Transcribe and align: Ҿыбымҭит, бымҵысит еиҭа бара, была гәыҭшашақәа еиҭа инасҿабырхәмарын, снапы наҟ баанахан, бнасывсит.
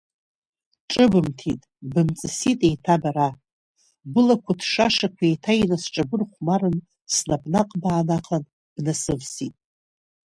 Ҿыбымҭит, 0.91 1.61
бымҵысит 1.91 2.59
еиҭа 2.67 2.95
бара, 3.01 3.29
была 4.13 4.35
гәыҭшашақәа 4.43 5.23
еиҭа 5.27 5.53
инасҿабырхәмарын, 5.61 6.77
снапы 7.15 7.47
наҟ 7.53 7.69
баанахан, 7.81 8.43
бнасывсит. 8.75 9.55